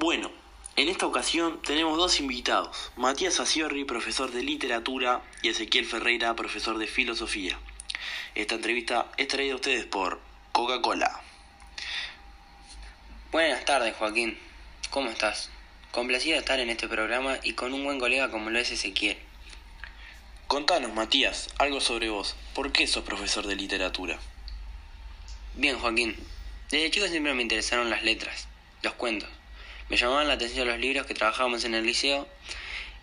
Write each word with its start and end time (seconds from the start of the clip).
Bueno, 0.00 0.30
en 0.76 0.88
esta 0.88 1.04
ocasión 1.04 1.60
tenemos 1.60 1.98
dos 1.98 2.20
invitados, 2.20 2.90
Matías 2.96 3.38
Aciorri, 3.38 3.84
profesor 3.84 4.32
de 4.32 4.42
literatura, 4.42 5.20
y 5.42 5.50
Ezequiel 5.50 5.84
Ferreira, 5.84 6.34
profesor 6.34 6.78
de 6.78 6.86
filosofía. 6.86 7.58
Esta 8.34 8.54
entrevista 8.54 9.12
es 9.18 9.28
traída 9.28 9.52
a 9.52 9.56
ustedes 9.56 9.84
por 9.84 10.18
Coca-Cola. 10.52 11.20
Buenas 13.30 13.62
tardes, 13.66 13.94
Joaquín. 13.94 14.38
¿Cómo 14.88 15.10
estás? 15.10 15.50
Complacido 15.90 16.32
de 16.32 16.40
estar 16.40 16.60
en 16.60 16.70
este 16.70 16.88
programa 16.88 17.38
y 17.42 17.52
con 17.52 17.74
un 17.74 17.84
buen 17.84 17.98
colega 17.98 18.30
como 18.30 18.48
lo 18.48 18.58
es 18.58 18.72
Ezequiel. 18.72 19.18
Contanos, 20.46 20.94
Matías, 20.94 21.50
algo 21.58 21.82
sobre 21.82 22.08
vos. 22.08 22.36
¿Por 22.54 22.72
qué 22.72 22.86
sos 22.86 23.04
profesor 23.04 23.46
de 23.46 23.54
literatura? 23.54 24.18
Bien, 25.56 25.78
Joaquín. 25.78 26.16
Desde 26.70 26.90
chico 26.90 27.06
siempre 27.06 27.34
me 27.34 27.42
interesaron 27.42 27.90
las 27.90 28.02
letras, 28.02 28.48
los 28.80 28.94
cuentos. 28.94 29.28
Me 29.90 29.96
llamaban 29.96 30.28
la 30.28 30.34
atención 30.34 30.68
los 30.68 30.78
libros 30.78 31.04
que 31.04 31.14
trabajábamos 31.14 31.64
en 31.64 31.74
el 31.74 31.84
liceo 31.84 32.28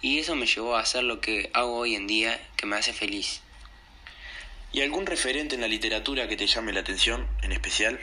y 0.01 0.19
eso 0.19 0.35
me 0.35 0.45
llevó 0.45 0.77
a 0.77 0.79
hacer 0.79 1.03
lo 1.03 1.19
que 1.19 1.49
hago 1.53 1.75
hoy 1.75 1.95
en 1.95 2.07
día, 2.07 2.39
que 2.55 2.65
me 2.65 2.77
hace 2.77 2.93
feliz. 2.93 3.41
¿Y 4.71 4.81
algún 4.81 5.05
referente 5.05 5.55
en 5.55 5.61
la 5.61 5.67
literatura 5.67 6.29
que 6.29 6.37
te 6.37 6.47
llame 6.47 6.71
la 6.71 6.79
atención, 6.79 7.27
en 7.41 7.51
especial? 7.51 7.99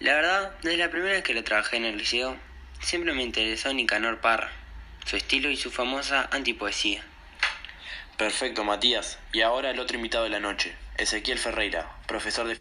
La 0.00 0.14
verdad, 0.14 0.54
desde 0.62 0.76
la 0.76 0.90
primera 0.90 1.12
vez 1.12 1.22
que 1.22 1.32
lo 1.32 1.42
trabajé 1.44 1.78
en 1.78 1.86
el 1.86 1.96
liceo, 1.96 2.36
siempre 2.80 3.14
me 3.14 3.22
interesó 3.22 3.72
Nicanor 3.72 4.20
Parra, 4.20 4.52
su 5.06 5.16
estilo 5.16 5.50
y 5.50 5.56
su 5.56 5.70
famosa 5.70 6.28
antipoesía. 6.30 7.02
Perfecto, 8.18 8.64
Matías. 8.64 9.18
Y 9.32 9.40
ahora 9.40 9.70
el 9.70 9.80
otro 9.80 9.96
invitado 9.96 10.24
de 10.24 10.30
la 10.30 10.40
noche, 10.40 10.76
Ezequiel 10.98 11.38
Ferreira, 11.38 11.90
profesor 12.06 12.46
de, 12.46 12.60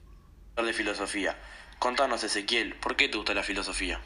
de 0.64 0.74
filosofía. 0.74 1.36
Contanos, 1.80 2.24
Ezequiel, 2.24 2.76
¿por 2.76 2.96
qué 2.96 3.10
te 3.10 3.18
gusta 3.18 3.34
la 3.34 3.44
filosofía? 3.44 4.00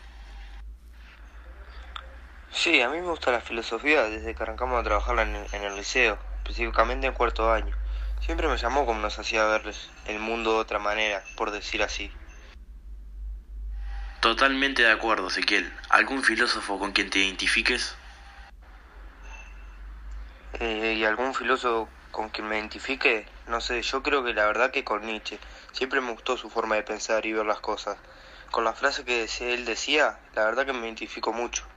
Sí, 2.54 2.82
a 2.82 2.90
mí 2.90 3.00
me 3.00 3.08
gusta 3.08 3.32
la 3.32 3.42
filosofía 3.42 4.04
desde 4.04 4.36
que 4.36 4.44
arrancamos 4.44 4.80
a 4.80 4.84
trabajarla 4.84 5.24
en 5.24 5.36
el, 5.36 5.48
en 5.54 5.64
el 5.64 5.76
liceo, 5.76 6.20
específicamente 6.44 7.08
en 7.08 7.14
cuarto 7.14 7.52
año. 7.52 7.74
Siempre 8.20 8.48
me 8.48 8.58
llamó 8.58 8.86
como 8.86 9.00
nos 9.00 9.18
hacía 9.18 9.46
ver 9.46 9.64
el 10.06 10.20
mundo 10.20 10.54
de 10.54 10.60
otra 10.60 10.78
manera, 10.78 11.24
por 11.38 11.52
decir 11.52 11.82
así. 11.82 12.12
Totalmente 14.20 14.84
de 14.84 14.92
acuerdo, 14.92 15.30
Ezequiel. 15.30 15.74
¿Algún 15.90 16.24
filósofo 16.24 16.78
con 16.78 16.92
quien 16.92 17.10
te 17.10 17.20
identifiques? 17.20 17.96
Eh, 20.60 20.96
¿Y 20.98 21.06
algún 21.06 21.34
filósofo 21.34 21.90
con 22.12 22.30
quien 22.30 22.48
me 22.48 22.60
identifique? 22.60 23.26
No 23.48 23.62
sé, 23.62 23.82
yo 23.82 24.04
creo 24.04 24.24
que 24.24 24.34
la 24.36 24.46
verdad 24.46 24.70
que 24.70 24.84
con 24.84 25.04
Nietzsche. 25.06 25.40
Siempre 25.72 26.02
me 26.02 26.12
gustó 26.12 26.38
su 26.38 26.50
forma 26.52 26.76
de 26.76 26.84
pensar 26.84 27.26
y 27.26 27.34
ver 27.34 27.46
las 27.46 27.62
cosas. 27.62 27.98
Con 28.52 28.66
la 28.66 28.74
frase 28.74 29.06
que 29.06 29.28
él 29.40 29.66
decía, 29.66 30.20
la 30.36 30.46
verdad 30.46 30.66
que 30.66 30.74
me 30.74 30.86
identifico 30.86 31.34
mucho. 31.34 31.71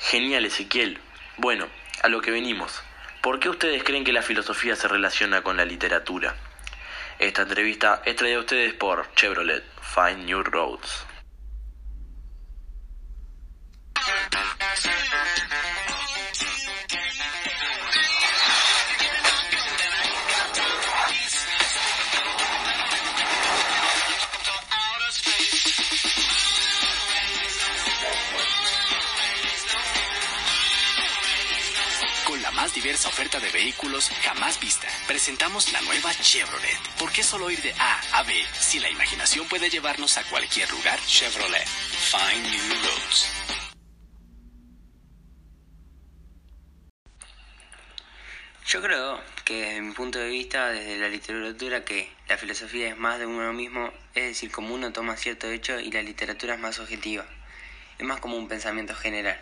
Genial, 0.00 0.46
Ezequiel. 0.46 0.98
Bueno, 1.36 1.68
a 2.02 2.08
lo 2.08 2.20
que 2.20 2.30
venimos. 2.30 2.82
¿Por 3.20 3.38
qué 3.38 3.50
ustedes 3.50 3.84
creen 3.84 4.02
que 4.02 4.12
la 4.12 4.22
filosofía 4.22 4.74
se 4.74 4.88
relaciona 4.88 5.42
con 5.42 5.56
la 5.56 5.64
literatura? 5.64 6.34
Esta 7.18 7.42
entrevista 7.42 8.00
es 8.06 8.16
traída 8.16 8.38
a 8.38 8.40
ustedes 8.40 8.72
por 8.72 9.14
Chevrolet 9.14 9.62
Find 9.82 10.24
New 10.24 10.42
Roads. 10.42 11.04
Diversa 32.82 33.10
oferta 33.10 33.38
de 33.38 33.50
vehículos 33.50 34.08
jamás 34.22 34.58
vista, 34.58 34.88
presentamos 35.06 35.70
la 35.70 35.82
nueva 35.82 36.14
Chevrolet. 36.14 36.78
¿Por 36.98 37.12
qué 37.12 37.22
solo 37.22 37.50
ir 37.50 37.60
de 37.60 37.74
A 37.78 38.00
a 38.18 38.22
B 38.22 38.32
si 38.58 38.78
la 38.78 38.88
imaginación 38.88 39.46
puede 39.48 39.68
llevarnos 39.68 40.16
a 40.16 40.22
cualquier 40.24 40.70
lugar? 40.70 40.98
Chevrolet. 41.06 41.66
Find 41.66 42.42
New 42.42 42.74
Roads. 42.82 43.28
Yo 48.66 48.80
creo 48.80 49.20
que 49.44 49.60
desde 49.60 49.80
mi 49.82 49.92
punto 49.92 50.18
de 50.18 50.30
vista, 50.30 50.68
desde 50.68 50.96
la 50.96 51.08
literatura, 51.08 51.84
que 51.84 52.10
la 52.28 52.38
filosofía 52.38 52.88
es 52.88 52.96
más 52.96 53.18
de 53.18 53.26
uno 53.26 53.52
mismo, 53.52 53.92
es 54.14 54.24
decir, 54.24 54.50
como 54.50 54.74
uno 54.74 54.90
toma 54.90 55.18
cierto 55.18 55.50
hecho 55.50 55.78
y 55.78 55.90
la 55.90 56.00
literatura 56.00 56.54
es 56.54 56.60
más 56.60 56.78
objetiva. 56.78 57.26
Es 57.98 58.06
más 58.06 58.20
como 58.20 58.38
un 58.38 58.48
pensamiento 58.48 58.94
general. 58.94 59.38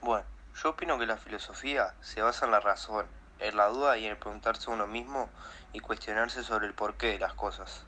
Bueno, 0.00 0.33
yo 0.62 0.70
opino 0.70 0.98
que 0.98 1.06
la 1.06 1.16
filosofía 1.16 1.94
se 2.00 2.22
basa 2.22 2.44
en 2.44 2.52
la 2.52 2.60
razón, 2.60 3.06
en 3.38 3.56
la 3.56 3.68
duda 3.68 3.98
y 3.98 4.04
en 4.04 4.12
el 4.12 4.16
preguntarse 4.16 4.70
a 4.70 4.74
uno 4.74 4.86
mismo 4.86 5.28
y 5.72 5.80
cuestionarse 5.80 6.44
sobre 6.44 6.66
el 6.66 6.74
porqué 6.74 7.08
de 7.08 7.18
las 7.18 7.34
cosas. 7.34 7.84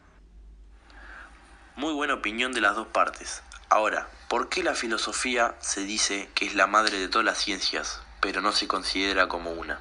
Muy 1.77 1.93
buena 1.93 2.15
opinión 2.15 2.53
de 2.53 2.61
las 2.61 2.75
dos 2.75 2.89
partes. 2.89 3.43
Ahora, 3.69 4.09
¿por 4.29 4.49
qué 4.49 4.63
la 4.63 4.75
filosofía 4.75 5.55
se 5.61 5.83
dice 5.83 6.31
que 6.35 6.47
es 6.47 6.55
la 6.55 6.67
madre 6.67 6.99
de 6.99 7.09
todas 7.09 7.25
las 7.25 7.39
ciencias, 7.39 8.01
pero 8.21 8.41
no 8.41 8.53
se 8.53 8.67
considera 8.67 9.29
como 9.29 9.53
una? 9.53 9.81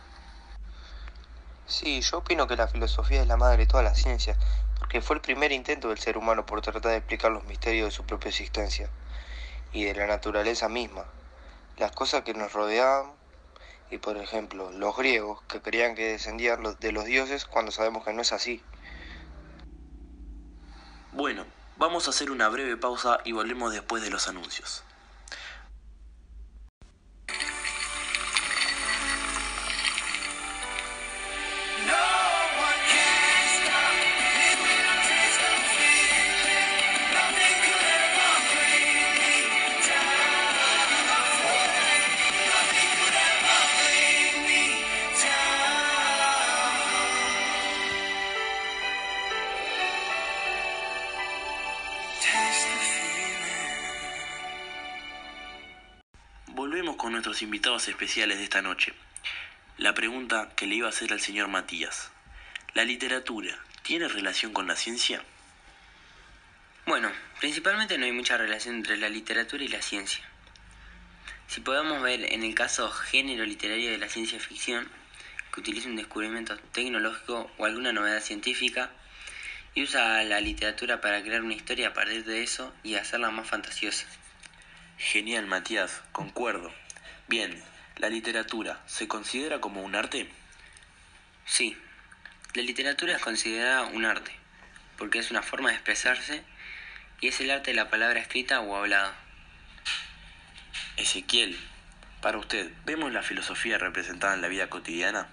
Sí, 1.68 2.02
yo 2.02 2.20
opino 2.20 2.48
que 2.48 2.56
la 2.56 2.68
filosofía 2.68 3.22
es 3.22 3.28
la 3.28 3.38
madre 3.38 3.58
de 3.58 3.68
todas 3.68 3.84
las 3.84 3.98
ciencias, 3.98 4.38
porque 4.78 5.02
fue 5.02 5.16
el 5.16 5.22
primer 5.22 5.52
intento 5.52 5.90
del 5.90 5.98
ser 5.98 6.18
humano 6.18 6.46
por 6.46 6.62
tratar 6.62 6.92
de 6.92 6.98
explicar 6.98 7.32
los 7.32 7.46
misterios 7.46 7.88
de 7.88 7.92
su 7.92 8.06
propia 8.06 8.30
existencia 8.30 8.90
y 9.72 9.86
de 9.86 9.96
la 9.96 10.06
naturaleza 10.06 10.70
misma, 10.70 11.06
las 11.78 11.92
cosas 11.92 12.24
que 12.24 12.34
nos 12.34 12.54
rodeaban 12.54 13.12
y 13.92 13.98
por 13.98 14.18
ejemplo 14.18 14.72
los 14.72 14.96
griegos 14.96 15.42
que 15.44 15.62
creían 15.62 15.96
que 15.96 16.12
descendían 16.12 16.64
de 16.80 16.92
los 16.92 17.06
dioses 17.06 17.46
cuando 17.46 17.72
sabemos 17.72 18.04
que 18.04 18.14
no 18.14 18.22
es 18.22 18.32
así. 18.32 18.64
Bueno, 21.12 21.46
vamos 21.78 22.08
a 22.08 22.10
hacer 22.10 22.32
una 22.32 22.50
breve 22.50 22.78
pausa 22.78 23.20
y 23.24 23.32
volvemos 23.32 23.72
después 23.72 24.04
de 24.04 24.10
los 24.10 24.28
anuncios. 24.28 24.84
Volvemos 56.76 56.98
con 56.98 57.14
nuestros 57.14 57.42
invitados 57.42 57.88
especiales 57.88 58.38
de 58.38 58.44
esta 58.44 58.62
noche. 58.62 58.92
La 59.78 59.94
pregunta 59.94 60.50
que 60.58 60.68
le 60.68 60.76
iba 60.76 60.88
a 60.88 60.90
hacer 60.90 61.14
al 61.14 61.22
señor 61.22 61.48
Matías. 61.48 62.12
¿La 62.74 62.84
literatura 62.84 63.58
tiene 63.82 64.10
relación 64.10 64.52
con 64.52 64.68
la 64.68 64.76
ciencia? 64.76 65.24
Bueno, 66.86 67.10
principalmente 67.40 67.98
no 67.98 68.04
hay 68.04 68.12
mucha 68.12 68.36
relación 68.36 68.76
entre 68.76 68.98
la 68.98 69.08
literatura 69.08 69.64
y 69.64 69.70
la 69.70 69.82
ciencia. 69.82 70.26
Si 71.48 71.62
podemos 71.62 72.02
ver 72.02 72.34
en 72.34 72.44
el 72.44 72.54
caso 72.54 72.92
género 72.92 73.46
literario 73.46 73.92
de 73.92 73.98
la 73.98 74.10
ciencia 74.10 74.38
ficción, 74.42 74.86
que 75.54 75.62
utiliza 75.62 75.88
un 75.88 75.96
descubrimiento 75.96 76.58
tecnológico 76.74 77.50
o 77.58 77.64
alguna 77.64 77.94
novedad 77.94 78.20
científica, 78.20 78.92
y 79.76 79.84
usa 79.84 80.22
la 80.26 80.42
literatura 80.42 81.00
para 81.00 81.24
crear 81.24 81.42
una 81.42 81.54
historia 81.54 81.88
a 81.88 81.94
partir 81.94 82.26
de 82.26 82.44
eso 82.44 82.74
y 82.84 82.96
hacerla 82.96 83.32
más 83.32 83.48
fantasiosa. 83.48 84.08
Genial, 84.98 85.46
Matías, 85.46 86.02
concuerdo. 86.14 86.72
Bien, 87.28 87.62
¿la 87.98 88.08
literatura 88.08 88.82
se 88.86 89.10
considera 89.10 89.60
como 89.60 89.82
un 89.82 89.94
arte? 89.94 90.30
Sí, 91.46 91.78
la 92.54 92.62
literatura 92.62 93.14
es 93.14 93.22
considerada 93.22 93.84
un 93.88 94.06
arte, 94.06 94.32
porque 94.98 95.20
es 95.20 95.32
una 95.32 95.42
forma 95.42 95.70
de 95.70 95.76
expresarse 95.76 96.44
y 97.20 97.28
es 97.28 97.42
el 97.42 97.52
arte 97.52 97.72
de 97.72 97.76
la 97.76 97.90
palabra 97.90 98.22
escrita 98.22 98.62
o 98.62 98.78
hablada. 98.78 99.14
Ezequiel, 100.96 101.60
para 102.22 102.38
usted, 102.38 102.72
¿vemos 102.86 103.12
la 103.12 103.22
filosofía 103.22 103.78
representada 103.78 104.34
en 104.34 104.42
la 104.42 104.48
vida 104.48 104.70
cotidiana? 104.70 105.28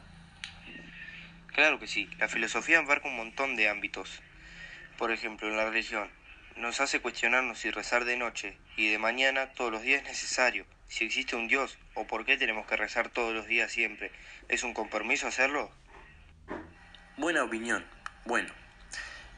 Claro 1.47 1.79
que 1.79 1.87
sí, 1.87 2.11
la 2.19 2.29
filosofía 2.29 2.81
abarca 2.81 3.07
un 3.07 3.17
montón 3.17 3.55
de 3.55 3.69
ámbitos. 3.69 4.23
Por 4.99 5.13
ejemplo, 5.13 5.49
en 5.49 5.57
la 5.57 5.71
religión, 5.71 6.11
nos 6.57 6.81
hace 6.81 7.01
cuestionarnos 7.01 7.61
si 7.61 7.71
rezar 7.71 8.05
de 8.05 8.17
noche 8.17 8.59
y 8.77 8.91
de 8.91 8.99
mañana 8.99 9.53
todos 9.53 9.71
los 9.71 9.83
días 9.83 10.03
es 10.03 10.09
necesario, 10.09 10.67
si 10.89 11.05
existe 11.05 11.37
un 11.37 11.49
Dios 11.49 11.79
o 11.95 12.07
por 12.07 12.25
qué 12.25 12.37
tenemos 12.37 12.67
que 12.67 12.77
rezar 12.77 13.09
todos 13.11 13.35
los 13.35 13.47
días 13.47 13.73
siempre. 13.73 14.13
¿Es 14.49 14.63
un 14.63 14.75
compromiso 14.75 15.27
hacerlo? 15.27 15.71
Buena 17.17 17.45
opinión. 17.45 17.85
Bueno, 18.25 18.53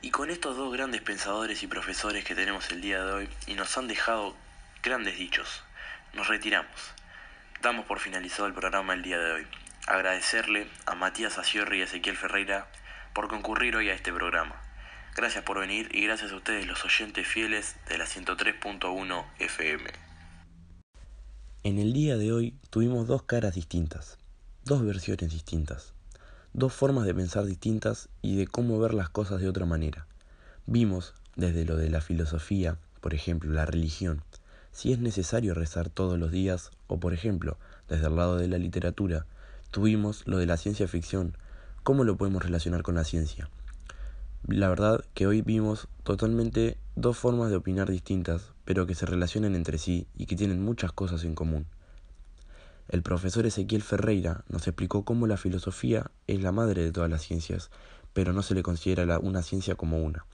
Y 0.02 0.10
con 0.10 0.30
estos 0.30 0.56
dos 0.56 0.70
grandes 0.70 1.00
pensadores 1.00 1.62
y 1.62 1.66
profesores 1.66 2.24
que 2.24 2.34
tenemos 2.34 2.70
el 2.70 2.82
día 2.82 3.02
de 3.02 3.12
hoy 3.12 3.28
y 3.46 3.54
nos 3.54 3.78
han 3.78 3.88
dejado 3.88 4.36
grandes 4.82 5.16
dichos, 5.16 5.64
nos 6.12 6.28
retiramos. 6.28 6.94
Damos 7.62 7.86
por 7.86 8.00
finalizado 8.00 8.46
el 8.46 8.52
programa 8.52 8.92
el 8.92 9.02
día 9.02 9.18
de 9.18 9.32
hoy. 9.32 9.46
Agradecerle 9.86 10.68
a 10.84 10.94
Matías 10.94 11.38
Aciorri 11.38 11.78
y 11.78 11.82
Ezequiel 11.82 12.18
Ferreira 12.18 12.66
por 13.14 13.28
concurrir 13.28 13.76
hoy 13.76 13.88
a 13.88 13.94
este 13.94 14.12
programa. 14.12 14.60
Gracias 15.16 15.44
por 15.44 15.60
venir 15.60 15.88
y 15.94 16.02
gracias 16.02 16.32
a 16.32 16.36
ustedes 16.36 16.66
los 16.66 16.84
oyentes 16.84 17.24
fieles 17.24 17.76
de 17.88 17.98
la 17.98 18.04
103.1 18.04 19.24
FM. 19.38 19.90
En 21.62 21.78
el 21.78 21.92
día 21.92 22.16
de 22.16 22.32
hoy 22.32 22.58
tuvimos 22.68 23.06
dos 23.06 23.22
caras 23.22 23.54
distintas, 23.54 24.18
dos 24.64 24.84
versiones 24.84 25.30
distintas, 25.30 25.94
dos 26.52 26.72
formas 26.72 27.06
de 27.06 27.14
pensar 27.14 27.44
distintas 27.44 28.08
y 28.22 28.34
de 28.34 28.48
cómo 28.48 28.80
ver 28.80 28.92
las 28.92 29.08
cosas 29.08 29.40
de 29.40 29.48
otra 29.48 29.66
manera. 29.66 30.08
Vimos, 30.66 31.14
desde 31.36 31.64
lo 31.64 31.76
de 31.76 31.90
la 31.90 32.00
filosofía, 32.00 32.78
por 33.00 33.14
ejemplo, 33.14 33.52
la 33.52 33.66
religión, 33.66 34.24
si 34.72 34.92
es 34.92 34.98
necesario 34.98 35.54
rezar 35.54 35.90
todos 35.90 36.18
los 36.18 36.32
días, 36.32 36.72
o 36.88 36.98
por 36.98 37.14
ejemplo, 37.14 37.56
desde 37.88 38.08
el 38.08 38.16
lado 38.16 38.36
de 38.36 38.48
la 38.48 38.58
literatura, 38.58 39.26
tuvimos 39.70 40.26
lo 40.26 40.38
de 40.38 40.46
la 40.46 40.56
ciencia 40.56 40.88
ficción, 40.88 41.36
cómo 41.84 42.02
lo 42.02 42.16
podemos 42.16 42.42
relacionar 42.42 42.82
con 42.82 42.96
la 42.96 43.04
ciencia. 43.04 43.48
La 44.46 44.68
verdad 44.68 45.02
que 45.14 45.26
hoy 45.26 45.40
vimos 45.40 45.88
totalmente 46.02 46.76
dos 46.96 47.16
formas 47.16 47.48
de 47.48 47.56
opinar 47.56 47.90
distintas, 47.90 48.52
pero 48.66 48.86
que 48.86 48.94
se 48.94 49.06
relacionan 49.06 49.54
entre 49.54 49.78
sí 49.78 50.06
y 50.18 50.26
que 50.26 50.36
tienen 50.36 50.62
muchas 50.62 50.92
cosas 50.92 51.24
en 51.24 51.34
común. 51.34 51.64
El 52.90 53.02
profesor 53.02 53.46
Ezequiel 53.46 53.80
Ferreira 53.80 54.44
nos 54.50 54.66
explicó 54.66 55.02
cómo 55.06 55.26
la 55.26 55.38
filosofía 55.38 56.10
es 56.26 56.42
la 56.42 56.52
madre 56.52 56.84
de 56.84 56.92
todas 56.92 57.08
las 57.08 57.22
ciencias, 57.22 57.70
pero 58.12 58.34
no 58.34 58.42
se 58.42 58.54
le 58.54 58.62
considera 58.62 59.18
una 59.18 59.42
ciencia 59.42 59.76
como 59.76 60.04
una. 60.04 60.26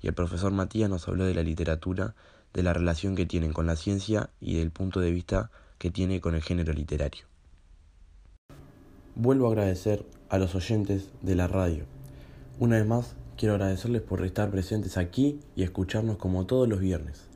Y 0.00 0.08
el 0.08 0.14
profesor 0.14 0.52
Matías 0.52 0.88
nos 0.88 1.06
habló 1.06 1.26
de 1.26 1.34
la 1.34 1.42
literatura, 1.42 2.14
de 2.54 2.62
la 2.62 2.72
relación 2.72 3.14
que 3.14 3.26
tienen 3.26 3.52
con 3.52 3.66
la 3.66 3.76
ciencia 3.76 4.30
y 4.40 4.56
del 4.56 4.70
punto 4.70 5.00
de 5.00 5.10
vista 5.10 5.50
que 5.76 5.90
tiene 5.90 6.22
con 6.22 6.34
el 6.34 6.42
género 6.42 6.72
literario. 6.72 7.26
Vuelvo 9.16 9.48
a 9.48 9.50
agradecer 9.50 10.06
a 10.30 10.38
los 10.38 10.54
oyentes 10.54 11.10
de 11.20 11.34
la 11.34 11.46
radio. 11.46 11.84
Una 12.58 12.76
vez 12.76 12.86
más, 12.86 13.16
quiero 13.40 13.54
agradecerles 13.54 14.02
por 14.02 14.22
estar 14.26 14.50
presentes 14.50 14.98
aquí 14.98 15.40
y 15.56 15.62
escucharnos 15.62 16.18
como 16.18 16.44
todos 16.44 16.68
los 16.68 16.78
viernes. 16.78 17.26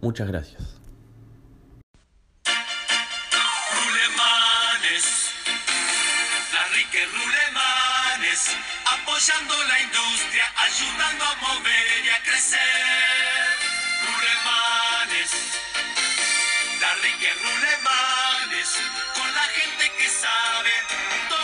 Muchas 0.00 0.26
gracias. 0.26 0.80
Rulemanes, 3.78 5.04
Larrique 6.52 7.06
Rulemanes, 7.06 8.50
apoyando 8.98 9.54
la 9.70 9.80
industria, 9.80 10.44
ayudando 10.58 11.24
a 11.24 11.34
mover 11.36 12.04
y 12.04 12.08
a 12.08 12.20
crecer. 12.24 13.46
Rulemanes, 14.10 15.30
Larrique 16.80 17.30
Rulemanes, 17.46 18.68
con 19.14 19.32
la 19.32 19.46
gente 19.54 19.84
que 19.98 20.08
sabe, 20.08 20.72
todo 21.28 21.43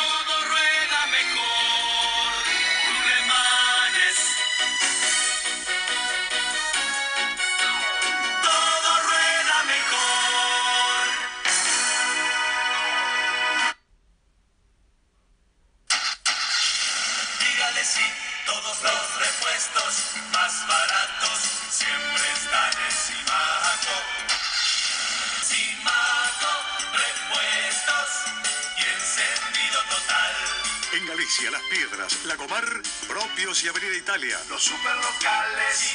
En 30.93 31.07
Galicia, 31.07 31.51
Las 31.53 31.63
Piedras, 31.63 32.25
Lagomar, 32.25 32.65
Propios 33.07 33.63
y 33.63 33.69
Avenida 33.69 33.95
Italia. 33.95 34.37
Los 34.49 34.65
superlocales. 34.65 35.95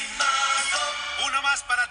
Uno 1.26 1.42
más 1.42 1.62
para. 1.64 1.85